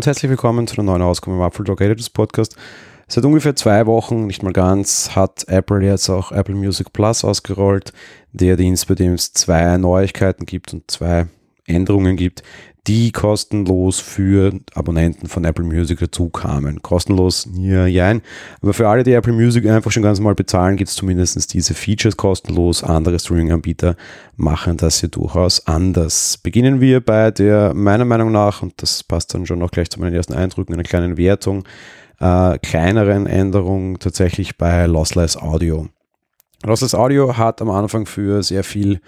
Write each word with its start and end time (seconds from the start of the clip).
und 0.00 0.06
herzlich 0.06 0.30
willkommen 0.30 0.66
zu 0.66 0.76
der 0.76 0.84
neuen 0.84 1.02
Ausgabe 1.02 1.36
im 1.36 1.42
Apple 1.42 1.62
Talk 1.62 1.82
Editors 1.82 2.08
Podcast. 2.08 2.56
Seit 3.06 3.22
ungefähr 3.22 3.54
zwei 3.54 3.84
Wochen, 3.84 4.26
nicht 4.26 4.42
mal 4.42 4.54
ganz, 4.54 5.14
hat 5.14 5.46
Apple 5.46 5.84
jetzt 5.84 6.08
auch 6.08 6.32
Apple 6.32 6.54
Music 6.54 6.94
Plus 6.94 7.22
ausgerollt, 7.22 7.92
der 8.32 8.56
Dienst, 8.56 8.88
bei 8.88 8.94
dem 8.94 9.12
es 9.12 9.34
zwei 9.34 9.76
Neuigkeiten 9.76 10.46
gibt 10.46 10.72
und 10.72 10.90
zwei 10.90 11.26
Änderungen 11.70 12.16
gibt, 12.16 12.42
die 12.86 13.12
kostenlos 13.12 14.00
für 14.00 14.52
Abonnenten 14.74 15.28
von 15.28 15.44
Apple 15.44 15.64
Music 15.64 15.98
dazu 15.98 16.30
kamen. 16.30 16.80
Kostenlos, 16.82 17.48
ja, 17.54 17.86
jein. 17.86 18.22
Aber 18.62 18.72
für 18.72 18.88
alle, 18.88 19.02
die 19.02 19.12
Apple 19.12 19.32
Music 19.32 19.66
einfach 19.66 19.90
schon 19.90 20.02
ganz 20.02 20.18
normal 20.18 20.34
bezahlen, 20.34 20.76
gibt 20.76 20.88
es 20.88 20.96
zumindest 20.96 21.52
diese 21.52 21.74
Features 21.74 22.16
kostenlos. 22.16 22.82
Andere 22.82 23.18
Streaming-Anbieter 23.18 23.96
machen 24.36 24.76
das 24.76 25.00
hier 25.00 25.10
durchaus 25.10 25.66
anders. 25.66 26.38
Beginnen 26.38 26.80
wir 26.80 27.00
bei 27.00 27.30
der, 27.30 27.74
meiner 27.74 28.06
Meinung 28.06 28.32
nach, 28.32 28.62
und 28.62 28.72
das 28.82 29.04
passt 29.04 29.34
dann 29.34 29.46
schon 29.46 29.58
noch 29.58 29.70
gleich 29.70 29.90
zu 29.90 30.00
meinen 30.00 30.14
ersten 30.14 30.32
Eindrücken, 30.32 30.72
einer 30.72 30.82
kleinen 30.82 31.18
Wertung, 31.18 31.64
äh, 32.18 32.58
kleineren 32.58 33.26
Änderung 33.26 33.98
tatsächlich 33.98 34.56
bei 34.56 34.86
Lossless 34.86 35.36
Audio. 35.36 35.88
Lossless 36.62 36.94
Audio 36.94 37.36
hat 37.36 37.60
am 37.62 37.70
Anfang 37.70 38.06
für 38.06 38.42
sehr 38.42 38.64
viel 38.64 39.00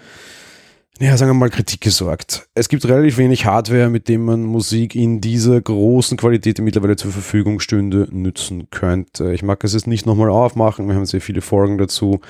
ja, 1.03 1.17
sagen 1.17 1.31
wir 1.31 1.35
mal, 1.35 1.49
Kritik 1.49 1.81
gesorgt. 1.81 2.47
Es 2.53 2.69
gibt 2.69 2.85
relativ 2.85 3.17
wenig 3.17 3.45
Hardware, 3.45 3.89
mit 3.89 4.07
dem 4.07 4.23
man 4.23 4.43
Musik 4.43 4.95
in 4.95 5.19
dieser 5.19 5.59
großen 5.59 6.15
Qualität, 6.15 6.59
die 6.59 6.61
mittlerweile 6.61 6.95
zur 6.95 7.11
Verfügung 7.11 7.59
stünde, 7.59 8.07
nützen 8.09 8.69
könnte. 8.69 9.33
Ich 9.33 9.43
mag 9.43 9.61
es 9.65 9.73
jetzt 9.73 9.85
nicht 9.85 10.05
nochmal 10.05 10.29
aufmachen, 10.29 10.87
wir 10.87 10.95
haben 10.95 11.05
sehr 11.05 11.19
viele 11.19 11.41
Folgen 11.41 11.77
dazu. 11.77 12.21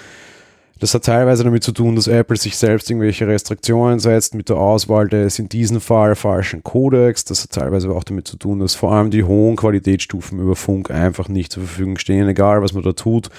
Das 0.79 0.93
hat 0.93 1.05
teilweise 1.05 1.43
damit 1.43 1.63
zu 1.63 1.71
tun, 1.71 1.95
dass 1.95 2.07
Apple 2.07 2.35
sich 2.35 2.57
selbst 2.57 2.89
irgendwelche 2.89 3.27
Restriktionen 3.27 3.99
setzt 3.99 4.35
mit 4.35 4.49
der 4.49 4.57
Auswahl 4.57 5.07
des 5.07 5.39
in 5.39 5.47
diesem 5.47 5.79
Fall 5.79 6.15
falschen 6.15 6.63
Codecs. 6.63 7.23
Das 7.25 7.43
hat 7.43 7.51
teilweise 7.51 7.89
auch 7.91 8.03
damit 8.03 8.27
zu 8.27 8.37
tun, 8.37 8.59
dass 8.59 8.75
vor 8.75 8.91
allem 8.91 9.11
die 9.11 9.23
hohen 9.23 9.55
Qualitätsstufen 9.55 10.39
über 10.39 10.55
Funk 10.55 10.91
einfach 10.91 11.29
nicht 11.29 11.53
zur 11.53 11.63
Verfügung 11.63 11.97
stehen, 11.97 12.27
egal 12.27 12.61
was 12.61 12.73
man 12.73 12.83
da 12.83 12.93
tut. 12.93 13.29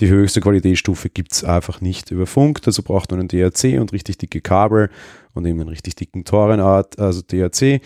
Die 0.00 0.08
höchste 0.08 0.40
Qualitätsstufe 0.40 1.08
gibt 1.08 1.32
es 1.32 1.44
einfach 1.44 1.80
nicht 1.80 2.10
über 2.10 2.26
Funk. 2.26 2.62
Dazu 2.62 2.82
braucht 2.82 3.10
man 3.10 3.20
einen 3.20 3.28
DAC 3.28 3.80
und 3.80 3.92
richtig 3.92 4.18
dicke 4.18 4.40
Kabel 4.40 4.90
und 5.34 5.46
eben 5.46 5.60
einen 5.60 5.70
richtig 5.70 5.96
dicken 5.96 6.24
Torenart, 6.24 6.98
also 6.98 7.22
DAC. 7.22 7.80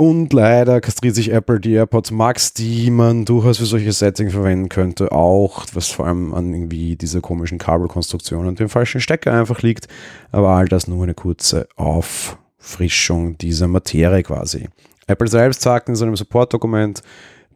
Und 0.00 0.32
leider 0.32 0.80
kastriert 0.80 1.14
sich 1.14 1.30
Apple 1.30 1.60
die 1.60 1.74
AirPods 1.74 2.10
Max, 2.10 2.54
die 2.54 2.90
man 2.90 3.26
durchaus 3.26 3.58
für 3.58 3.66
solche 3.66 3.92
Settings 3.92 4.32
verwenden 4.32 4.70
könnte, 4.70 5.12
auch, 5.12 5.66
was 5.74 5.88
vor 5.88 6.06
allem 6.06 6.32
an 6.32 6.54
irgendwie 6.54 6.96
dieser 6.96 7.20
komischen 7.20 7.58
Kabelkonstruktion 7.58 8.46
und 8.46 8.58
dem 8.58 8.70
falschen 8.70 9.02
Stecker 9.02 9.34
einfach 9.34 9.60
liegt. 9.60 9.88
Aber 10.32 10.48
all 10.52 10.68
das 10.68 10.88
nur 10.88 11.02
eine 11.02 11.12
kurze 11.12 11.68
Auffrischung 11.76 13.36
dieser 13.36 13.68
Materie 13.68 14.22
quasi. 14.22 14.70
Apple 15.06 15.28
selbst 15.28 15.60
sagt 15.60 15.90
in 15.90 15.96
seinem 15.96 16.16
Support-Dokument, 16.16 17.02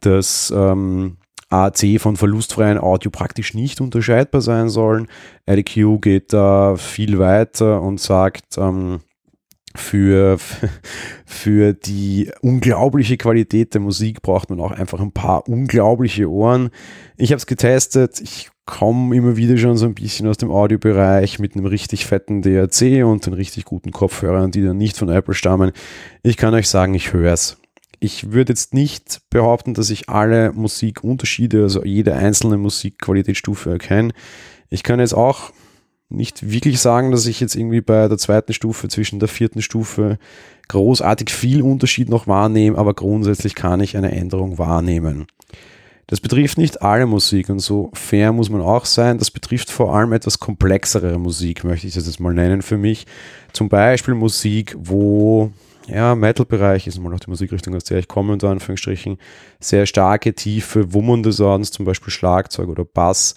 dass 0.01 0.53
ähm, 0.55 1.17
AAC 1.49 1.99
von 1.99 2.15
verlustfreien 2.15 2.77
Audio 2.77 3.09
praktisch 3.09 3.55
nicht 3.55 3.81
unterscheidbar 3.81 4.41
sein 4.41 4.69
sollen. 4.69 5.07
IDQ 5.49 5.99
geht 5.99 6.31
da 6.31 6.75
viel 6.75 7.17
weiter 7.17 7.81
und 7.81 7.99
sagt, 7.99 8.59
ähm, 8.59 8.99
für, 9.75 10.37
für 11.25 11.73
die 11.73 12.31
unglaubliche 12.41 13.17
Qualität 13.17 13.73
der 13.73 13.81
Musik 13.81 14.21
braucht 14.21 14.49
man 14.49 14.59
auch 14.59 14.71
einfach 14.71 14.99
ein 14.99 15.11
paar 15.11 15.47
unglaubliche 15.47 16.29
Ohren. 16.29 16.69
Ich 17.17 17.31
habe 17.31 17.37
es 17.37 17.45
getestet. 17.45 18.19
Ich 18.21 18.49
komme 18.65 19.15
immer 19.15 19.37
wieder 19.37 19.57
schon 19.57 19.77
so 19.77 19.85
ein 19.85 19.93
bisschen 19.93 20.27
aus 20.27 20.37
dem 20.37 20.51
Audiobereich 20.51 21.39
mit 21.39 21.55
einem 21.55 21.65
richtig 21.65 22.05
fetten 22.05 22.41
DAC 22.41 23.05
und 23.05 23.25
den 23.25 23.33
richtig 23.33 23.65
guten 23.65 23.91
Kopfhörern, 23.91 24.51
die 24.51 24.63
dann 24.63 24.77
nicht 24.77 24.97
von 24.97 25.09
Apple 25.09 25.35
stammen. 25.35 25.71
Ich 26.23 26.37
kann 26.37 26.53
euch 26.53 26.67
sagen, 26.67 26.93
ich 26.93 27.13
höre 27.13 27.33
es. 27.33 27.57
Ich 27.99 28.31
würde 28.31 28.51
jetzt 28.51 28.73
nicht 28.73 29.21
behaupten, 29.29 29.73
dass 29.73 29.89
ich 29.89 30.09
alle 30.09 30.51
Musikunterschiede, 30.51 31.63
also 31.63 31.83
jede 31.83 32.15
einzelne 32.15 32.57
Musikqualitätsstufe 32.57 33.71
erkenne. 33.71 34.13
Ich 34.69 34.83
kann 34.83 34.99
jetzt 34.99 35.13
auch 35.13 35.51
nicht 36.09 36.49
wirklich 36.49 36.79
sagen, 36.79 37.11
dass 37.11 37.25
ich 37.25 37.39
jetzt 37.39 37.55
irgendwie 37.55 37.81
bei 37.81 38.07
der 38.07 38.17
zweiten 38.17 38.53
Stufe 38.53 38.87
zwischen 38.87 39.19
der 39.19 39.27
vierten 39.27 39.61
Stufe 39.61 40.17
großartig 40.67 41.31
viel 41.31 41.61
Unterschied 41.61 42.09
noch 42.09 42.27
wahrnehme, 42.27 42.77
aber 42.77 42.93
grundsätzlich 42.93 43.55
kann 43.55 43.79
ich 43.81 43.97
eine 43.97 44.11
Änderung 44.11 44.57
wahrnehmen. 44.57 45.27
Das 46.07 46.21
betrifft 46.21 46.59
nicht 46.59 46.83
alle 46.83 47.07
Musik 47.07 47.49
und 47.49 47.59
so 47.59 47.89
fair 47.93 48.31
muss 48.31 48.51
man 48.51 48.61
auch 48.61 48.85
sein. 48.85 49.17
Das 49.17 49.31
betrifft 49.31 49.71
vor 49.71 49.95
allem 49.95 50.13
etwas 50.13 50.39
komplexere 50.39 51.17
Musik, 51.17 51.63
möchte 51.63 51.87
ich 51.87 51.95
das 51.95 52.05
jetzt 52.05 52.19
mal 52.19 52.33
nennen 52.33 52.61
für 52.61 52.77
mich. 52.77 53.07
Zum 53.53 53.69
Beispiel 53.69 54.13
Musik, 54.13 54.75
wo 54.77 55.51
ja, 55.87 56.15
Metal-Bereich 56.15 56.87
ist 56.87 56.99
mal 56.99 57.09
noch 57.09 57.19
die 57.19 57.29
Musikrichtung, 57.29 57.75
aus 57.75 57.83
der 57.83 57.99
ich 57.99 58.07
komme, 58.07 58.33
unter 58.33 58.49
Anführungsstrichen, 58.49 59.17
sehr 59.59 59.85
starke, 59.85 60.33
tiefe, 60.33 60.93
wummernde 60.93 61.31
Sounds, 61.31 61.71
zum 61.71 61.85
Beispiel 61.85 62.11
Schlagzeug 62.11 62.69
oder 62.69 62.85
Bass, 62.85 63.35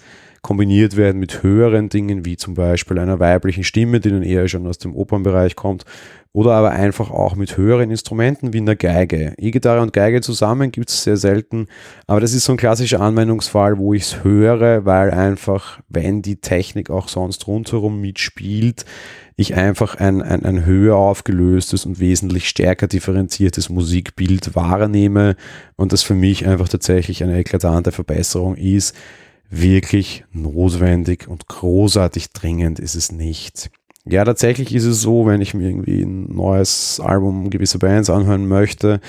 kombiniert 0.48 0.96
werden 0.96 1.20
mit 1.20 1.42
höheren 1.42 1.90
Dingen, 1.90 2.24
wie 2.24 2.38
zum 2.38 2.54
Beispiel 2.54 2.98
einer 2.98 3.20
weiblichen 3.20 3.64
Stimme, 3.64 4.00
die 4.00 4.08
dann 4.08 4.22
eher 4.22 4.48
schon 4.48 4.66
aus 4.66 4.78
dem 4.78 4.96
Opernbereich 4.96 5.56
kommt, 5.56 5.84
oder 6.32 6.52
aber 6.52 6.70
einfach 6.70 7.10
auch 7.10 7.36
mit 7.36 7.58
höheren 7.58 7.90
Instrumenten 7.90 8.54
wie 8.54 8.58
einer 8.60 8.74
Geige. 8.74 9.34
E-Gitarre 9.36 9.82
und 9.82 9.92
Geige 9.92 10.22
zusammen 10.22 10.72
gibt 10.72 10.88
es 10.88 11.02
sehr 11.02 11.18
selten, 11.18 11.66
aber 12.06 12.20
das 12.20 12.32
ist 12.32 12.46
so 12.46 12.52
ein 12.52 12.56
klassischer 12.56 13.02
Anwendungsfall, 13.02 13.76
wo 13.76 13.92
ich 13.92 14.04
es 14.04 14.24
höre, 14.24 14.86
weil 14.86 15.10
einfach, 15.10 15.80
wenn 15.90 16.22
die 16.22 16.36
Technik 16.36 16.88
auch 16.88 17.08
sonst 17.08 17.46
rundherum 17.46 18.00
mitspielt, 18.00 18.86
ich 19.36 19.54
einfach 19.54 19.96
ein, 19.96 20.22
ein, 20.22 20.46
ein 20.46 20.64
höher 20.64 20.96
aufgelöstes 20.96 21.84
und 21.84 22.00
wesentlich 22.00 22.48
stärker 22.48 22.86
differenziertes 22.86 23.68
Musikbild 23.68 24.54
wahrnehme 24.54 25.36
und 25.76 25.92
das 25.92 26.02
für 26.02 26.14
mich 26.14 26.46
einfach 26.46 26.70
tatsächlich 26.70 27.22
eine 27.22 27.36
eklatante 27.36 27.92
Verbesserung 27.92 28.56
ist 28.56 28.96
wirklich 29.50 30.24
notwendig 30.32 31.28
und 31.28 31.48
großartig 31.48 32.30
dringend 32.30 32.78
ist 32.78 32.94
es 32.94 33.12
nicht. 33.12 33.70
Ja, 34.10 34.24
tatsächlich 34.24 34.74
ist 34.74 34.86
es 34.86 35.02
so, 35.02 35.26
wenn 35.26 35.42
ich 35.42 35.52
mir 35.52 35.68
irgendwie 35.68 36.00
ein 36.02 36.34
neues 36.34 36.98
Album 36.98 37.50
gewisser 37.50 37.78
Bands 37.78 38.08
anhören 38.08 38.48
möchte 38.48 39.00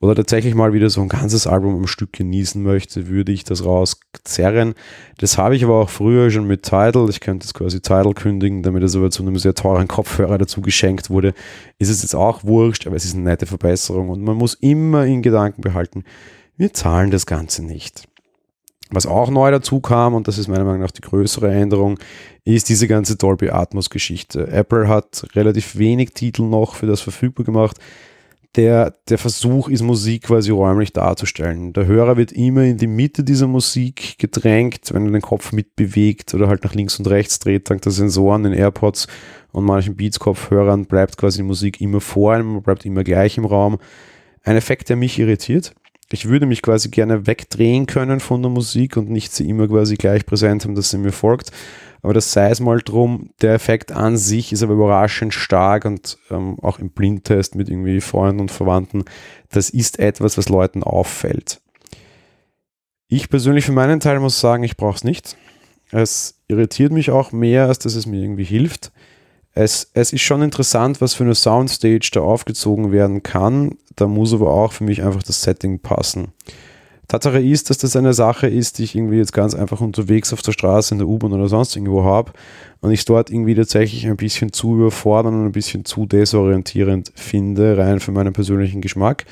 oder 0.00 0.14
tatsächlich 0.14 0.54
mal 0.54 0.72
wieder 0.72 0.88
so 0.88 1.02
ein 1.02 1.10
ganzes 1.10 1.46
Album 1.46 1.74
am 1.76 1.86
Stück 1.86 2.14
genießen 2.14 2.62
möchte, 2.62 3.08
würde 3.08 3.32
ich 3.32 3.44
das 3.44 3.66
rauszerren. 3.66 4.74
Das 5.18 5.36
habe 5.36 5.56
ich 5.56 5.64
aber 5.64 5.74
auch 5.74 5.90
früher 5.90 6.30
schon 6.30 6.46
mit 6.46 6.62
Tidal. 6.62 7.10
Ich 7.10 7.20
könnte 7.20 7.44
es 7.44 7.52
quasi 7.52 7.82
Tidal 7.82 8.14
kündigen, 8.14 8.62
damit 8.62 8.82
es 8.82 8.96
aber 8.96 9.10
zu 9.10 9.22
einem 9.22 9.36
sehr 9.36 9.52
teuren 9.52 9.88
Kopfhörer 9.88 10.38
dazu 10.38 10.62
geschenkt 10.62 11.10
wurde. 11.10 11.34
Ist 11.78 11.90
es 11.90 12.00
jetzt 12.00 12.14
auch 12.14 12.42
wurscht, 12.42 12.86
aber 12.86 12.96
es 12.96 13.04
ist 13.04 13.14
eine 13.14 13.24
nette 13.24 13.44
Verbesserung 13.44 14.08
und 14.08 14.22
man 14.22 14.36
muss 14.36 14.54
immer 14.54 15.04
in 15.04 15.20
Gedanken 15.20 15.60
behalten, 15.60 16.04
wir 16.56 16.72
zahlen 16.72 17.10
das 17.10 17.26
Ganze 17.26 17.62
nicht. 17.62 18.08
Was 18.90 19.06
auch 19.06 19.30
neu 19.30 19.50
dazu 19.50 19.80
kam, 19.80 20.14
und 20.14 20.28
das 20.28 20.38
ist 20.38 20.46
meiner 20.46 20.64
Meinung 20.64 20.80
nach 20.80 20.92
die 20.92 21.00
größere 21.00 21.52
Änderung, 21.52 21.98
ist 22.44 22.68
diese 22.68 22.86
ganze 22.86 23.16
Dolby 23.16 23.50
Atmos 23.50 23.90
Geschichte. 23.90 24.46
Apple 24.46 24.86
hat 24.86 25.26
relativ 25.34 25.76
wenig 25.76 26.10
Titel 26.10 26.42
noch 26.42 26.76
für 26.76 26.86
das 26.86 27.00
verfügbar 27.00 27.44
gemacht. 27.44 27.78
Der, 28.54 28.94
der 29.08 29.18
Versuch 29.18 29.68
ist, 29.68 29.82
Musik 29.82 30.22
quasi 30.22 30.50
räumlich 30.50 30.92
darzustellen. 30.92 31.72
Der 31.74 31.86
Hörer 31.86 32.16
wird 32.16 32.32
immer 32.32 32.62
in 32.62 32.78
die 32.78 32.86
Mitte 32.86 33.22
dieser 33.22 33.48
Musik 33.48 34.18
gedrängt, 34.18 34.94
wenn 34.94 35.06
er 35.06 35.12
den 35.12 35.20
Kopf 35.20 35.52
mitbewegt 35.52 36.32
oder 36.32 36.48
halt 36.48 36.64
nach 36.64 36.72
links 36.72 36.98
und 36.98 37.08
rechts 37.08 37.38
dreht, 37.38 37.68
dank 37.68 37.82
der 37.82 37.92
Sensoren, 37.92 38.44
den 38.44 38.54
AirPods 38.54 39.08
und 39.52 39.64
manchen 39.64 39.96
Beats-Kopfhörern 39.96 40.86
bleibt 40.86 41.18
quasi 41.18 41.38
die 41.38 41.42
Musik 41.42 41.80
immer 41.80 42.00
vor 42.00 42.32
einem, 42.32 42.62
bleibt 42.62 42.86
immer 42.86 43.04
gleich 43.04 43.36
im 43.36 43.44
Raum. 43.44 43.78
Ein 44.42 44.56
Effekt, 44.56 44.88
der 44.88 44.96
mich 44.96 45.18
irritiert 45.18 45.74
ich 46.12 46.28
würde 46.28 46.46
mich 46.46 46.62
quasi 46.62 46.88
gerne 46.88 47.26
wegdrehen 47.26 47.86
können 47.86 48.20
von 48.20 48.42
der 48.42 48.50
Musik 48.50 48.96
und 48.96 49.10
nicht 49.10 49.32
sie 49.32 49.48
immer 49.48 49.66
quasi 49.66 49.96
gleich 49.96 50.24
präsent 50.24 50.64
haben, 50.64 50.74
dass 50.74 50.90
sie 50.90 50.98
mir 50.98 51.12
folgt. 51.12 51.50
Aber 52.02 52.14
das 52.14 52.32
sei 52.32 52.50
es 52.50 52.60
mal 52.60 52.78
drum. 52.78 53.30
Der 53.42 53.54
Effekt 53.54 53.90
an 53.90 54.16
sich 54.16 54.52
ist 54.52 54.62
aber 54.62 54.74
überraschend 54.74 55.34
stark 55.34 55.84
und 55.84 56.18
ähm, 56.30 56.58
auch 56.60 56.78
im 56.78 56.90
Blindtest 56.90 57.56
mit 57.56 57.68
irgendwie 57.68 58.00
Freunden 58.00 58.40
und 58.40 58.52
Verwandten, 58.52 59.04
das 59.50 59.70
ist 59.70 59.98
etwas, 59.98 60.38
was 60.38 60.48
Leuten 60.48 60.84
auffällt. 60.84 61.60
Ich 63.08 63.28
persönlich 63.28 63.64
für 63.64 63.72
meinen 63.72 63.98
Teil 63.98 64.20
muss 64.20 64.40
sagen, 64.40 64.62
ich 64.62 64.76
brauche 64.76 64.96
es 64.96 65.04
nicht. 65.04 65.36
Es 65.90 66.40
irritiert 66.46 66.92
mich 66.92 67.10
auch 67.10 67.32
mehr, 67.32 67.66
als 67.66 67.78
dass 67.80 67.94
es 67.94 68.06
mir 68.06 68.20
irgendwie 68.20 68.44
hilft 68.44 68.92
es, 69.56 69.90
es 69.94 70.12
ist 70.12 70.20
schon 70.20 70.42
interessant, 70.42 71.00
was 71.00 71.14
für 71.14 71.24
eine 71.24 71.34
Soundstage 71.34 72.10
da 72.12 72.20
aufgezogen 72.20 72.92
werden 72.92 73.22
kann. 73.22 73.76
Da 73.96 74.06
muss 74.06 74.34
aber 74.34 74.52
auch 74.52 74.72
für 74.72 74.84
mich 74.84 75.02
einfach 75.02 75.22
das 75.22 75.42
Setting 75.42 75.78
passen. 75.78 76.28
Tatsache 77.08 77.40
ist, 77.40 77.70
dass 77.70 77.78
das 77.78 77.96
eine 77.96 78.12
Sache 78.12 78.48
ist, 78.48 78.78
die 78.78 78.84
ich 78.84 78.94
irgendwie 78.94 79.16
jetzt 79.16 79.32
ganz 79.32 79.54
einfach 79.54 79.80
unterwegs 79.80 80.32
auf 80.34 80.42
der 80.42 80.52
Straße, 80.52 80.92
in 80.92 80.98
der 80.98 81.08
U-Bahn 81.08 81.32
oder 81.32 81.48
sonst 81.48 81.74
irgendwo 81.74 82.04
habe 82.04 82.32
und 82.80 82.90
ich 82.90 83.04
dort 83.06 83.30
irgendwie 83.30 83.54
tatsächlich 83.54 84.06
ein 84.06 84.16
bisschen 84.16 84.52
zu 84.52 84.74
überfordern 84.74 85.34
und 85.34 85.46
ein 85.46 85.52
bisschen 85.52 85.86
zu 85.86 86.04
desorientierend 86.04 87.12
finde, 87.14 87.78
rein 87.78 88.00
für 88.00 88.12
meinen 88.12 88.34
persönlichen 88.34 88.82
Geschmack, 88.82 89.24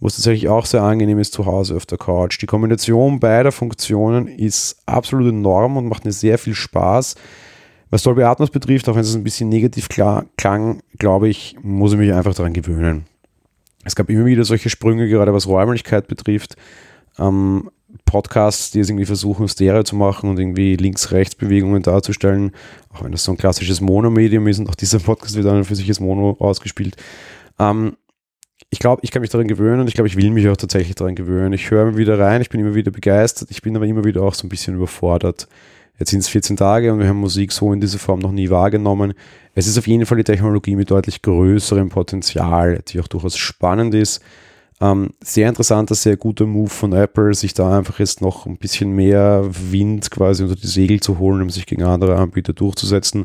wo 0.00 0.06
es 0.06 0.14
tatsächlich 0.14 0.48
auch 0.48 0.64
sehr 0.64 0.84
angenehm 0.84 1.18
ist 1.18 1.34
zu 1.34 1.44
Hause 1.44 1.76
auf 1.76 1.84
der 1.84 1.98
Couch. 1.98 2.40
Die 2.40 2.46
Kombination 2.46 3.20
beider 3.20 3.52
Funktionen 3.52 4.28
ist 4.28 4.78
absolut 4.86 5.28
enorm 5.28 5.76
und 5.76 5.88
macht 5.88 6.06
mir 6.06 6.12
sehr 6.12 6.38
viel 6.38 6.54
Spaß. 6.54 7.16
Was 7.90 8.02
Dolby 8.02 8.24
Atmos 8.24 8.50
betrifft, 8.50 8.88
auch 8.88 8.94
wenn 8.94 9.02
es 9.02 9.14
ein 9.14 9.24
bisschen 9.24 9.48
negativ 9.48 9.88
klang, 9.88 10.80
glaube 10.98 11.28
ich, 11.28 11.56
muss 11.62 11.92
ich 11.92 11.98
mich 11.98 12.12
einfach 12.12 12.34
daran 12.34 12.52
gewöhnen. 12.52 13.06
Es 13.84 13.94
gab 13.94 14.10
immer 14.10 14.26
wieder 14.26 14.44
solche 14.44 14.68
Sprünge, 14.68 15.08
gerade 15.08 15.32
was 15.32 15.46
Räumlichkeit 15.46 16.08
betrifft. 16.08 16.56
Ähm, 17.18 17.70
Podcasts, 18.04 18.70
die 18.72 18.80
es 18.80 18.88
irgendwie 18.88 19.06
versuchen, 19.06 19.48
Stereo 19.48 19.82
zu 19.84 19.96
machen 19.96 20.28
und 20.28 20.38
irgendwie 20.38 20.76
Links-Rechts-Bewegungen 20.76 21.82
darzustellen, 21.82 22.52
auch 22.92 23.04
wenn 23.04 23.12
das 23.12 23.24
so 23.24 23.32
ein 23.32 23.38
klassisches 23.38 23.80
Monomedium 23.80 24.46
ist 24.48 24.58
und 24.58 24.68
auch 24.68 24.74
dieser 24.74 24.98
Podcast 24.98 25.36
wird 25.36 25.46
dann 25.46 25.64
für 25.64 25.76
sich 25.76 25.88
als 25.88 26.00
Mono 26.00 26.36
ausgespielt. 26.40 26.96
Ähm, 27.58 27.96
ich 28.70 28.80
glaube, 28.80 29.00
ich 29.04 29.12
kann 29.12 29.22
mich 29.22 29.30
daran 29.30 29.46
gewöhnen 29.46 29.80
und 29.80 29.88
ich 29.88 29.94
glaube, 29.94 30.08
ich 30.08 30.16
will 30.16 30.30
mich 30.30 30.48
auch 30.48 30.56
tatsächlich 30.56 30.96
daran 30.96 31.14
gewöhnen. 31.14 31.52
Ich 31.52 31.70
höre 31.70 31.88
immer 31.88 31.96
wieder 31.96 32.18
rein, 32.18 32.42
ich 32.42 32.50
bin 32.50 32.60
immer 32.60 32.74
wieder 32.74 32.90
begeistert, 32.90 33.50
ich 33.50 33.62
bin 33.62 33.76
aber 33.76 33.86
immer 33.86 34.04
wieder 34.04 34.22
auch 34.22 34.34
so 34.34 34.46
ein 34.46 34.50
bisschen 34.50 34.74
überfordert. 34.74 35.46
Jetzt 35.98 36.10
sind 36.10 36.20
es 36.20 36.28
14 36.28 36.56
Tage 36.56 36.92
und 36.92 36.98
wir 36.98 37.08
haben 37.08 37.20
Musik 37.20 37.52
so 37.52 37.72
in 37.72 37.80
dieser 37.80 37.98
Form 37.98 38.20
noch 38.20 38.32
nie 38.32 38.50
wahrgenommen. 38.50 39.14
Es 39.54 39.66
ist 39.66 39.78
auf 39.78 39.86
jeden 39.86 40.04
Fall 40.04 40.18
die 40.18 40.24
Technologie 40.24 40.76
mit 40.76 40.90
deutlich 40.90 41.22
größerem 41.22 41.88
Potenzial, 41.88 42.82
die 42.88 43.00
auch 43.00 43.08
durchaus 43.08 43.36
spannend 43.36 43.94
ist. 43.94 44.20
Ähm, 44.78 45.14
sehr 45.24 45.48
interessanter, 45.48 45.94
sehr 45.94 46.18
guter 46.18 46.44
Move 46.44 46.68
von 46.68 46.92
Apple, 46.92 47.32
sich 47.32 47.54
da 47.54 47.78
einfach 47.78 47.98
jetzt 47.98 48.20
noch 48.20 48.44
ein 48.44 48.58
bisschen 48.58 48.90
mehr 48.90 49.48
Wind 49.48 50.10
quasi 50.10 50.42
unter 50.42 50.56
die 50.56 50.66
Segel 50.66 51.00
zu 51.00 51.18
holen, 51.18 51.40
um 51.40 51.48
sich 51.48 51.64
gegen 51.64 51.82
andere 51.82 52.16
Anbieter 52.16 52.52
durchzusetzen. 52.52 53.24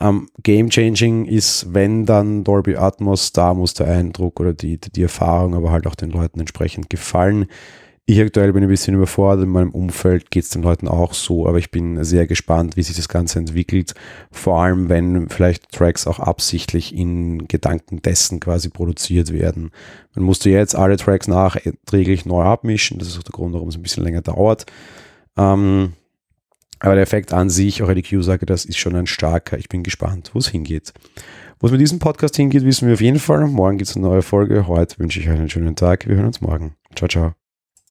Ähm, 0.00 0.28
Game 0.44 0.70
changing 0.70 1.24
ist, 1.24 1.74
wenn 1.74 2.06
dann 2.06 2.44
Dolby 2.44 2.76
Atmos, 2.76 3.32
da 3.32 3.54
muss 3.54 3.74
der 3.74 3.88
Eindruck 3.88 4.38
oder 4.38 4.54
die, 4.54 4.78
die 4.78 5.02
Erfahrung 5.02 5.56
aber 5.56 5.72
halt 5.72 5.88
auch 5.88 5.96
den 5.96 6.10
Leuten 6.10 6.38
entsprechend 6.38 6.88
gefallen. 6.88 7.46
Ich 8.10 8.18
aktuell 8.22 8.54
bin 8.54 8.62
ein 8.62 8.70
bisschen 8.70 8.94
überfordert, 8.94 9.44
in 9.44 9.50
meinem 9.50 9.70
Umfeld 9.70 10.30
geht 10.30 10.44
es 10.44 10.48
den 10.48 10.62
Leuten 10.62 10.88
auch 10.88 11.12
so, 11.12 11.46
aber 11.46 11.58
ich 11.58 11.70
bin 11.70 12.02
sehr 12.04 12.26
gespannt, 12.26 12.74
wie 12.78 12.82
sich 12.82 12.96
das 12.96 13.10
Ganze 13.10 13.38
entwickelt. 13.38 13.92
Vor 14.30 14.62
allem, 14.62 14.88
wenn 14.88 15.28
vielleicht 15.28 15.70
Tracks 15.72 16.06
auch 16.06 16.18
absichtlich 16.18 16.96
in 16.96 17.46
Gedanken 17.48 18.00
dessen 18.00 18.40
quasi 18.40 18.70
produziert 18.70 19.30
werden. 19.30 19.72
Man 20.14 20.24
musste 20.24 20.48
jetzt 20.48 20.74
alle 20.74 20.96
Tracks 20.96 21.28
nachträglich 21.28 22.24
neu 22.24 22.44
abmischen, 22.44 22.98
das 22.98 23.08
ist 23.08 23.18
auch 23.18 23.24
der 23.24 23.32
Grund, 23.32 23.52
warum 23.52 23.68
es 23.68 23.76
ein 23.76 23.82
bisschen 23.82 24.04
länger 24.04 24.22
dauert. 24.22 24.64
Ähm, 25.36 25.92
aber 26.78 26.94
der 26.94 27.02
Effekt 27.02 27.34
an 27.34 27.50
sich, 27.50 27.82
auch 27.82 27.92
die 27.92 28.22
sage, 28.22 28.46
das 28.46 28.64
ist 28.64 28.78
schon 28.78 28.96
ein 28.96 29.06
starker. 29.06 29.58
Ich 29.58 29.68
bin 29.68 29.82
gespannt, 29.82 30.30
wo 30.32 30.38
es 30.38 30.48
hingeht. 30.48 30.94
Wo 31.60 31.66
es 31.66 31.72
mit 31.72 31.80
diesem 31.82 31.98
Podcast 31.98 32.36
hingeht, 32.36 32.64
wissen 32.64 32.86
wir 32.88 32.94
auf 32.94 33.02
jeden 33.02 33.18
Fall. 33.18 33.46
Morgen 33.48 33.76
gibt 33.76 33.90
es 33.90 33.96
eine 33.96 34.06
neue 34.06 34.22
Folge. 34.22 34.66
Heute 34.66 34.98
wünsche 34.98 35.20
ich 35.20 35.28
euch 35.28 35.38
einen 35.38 35.50
schönen 35.50 35.76
Tag. 35.76 36.08
Wir 36.08 36.16
hören 36.16 36.28
uns 36.28 36.40
morgen. 36.40 36.72
Ciao, 36.94 37.06
ciao. 37.06 37.37